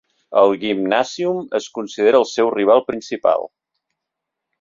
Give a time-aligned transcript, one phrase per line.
[0.41, 3.47] El Gymnasium es considera el seu rival principal.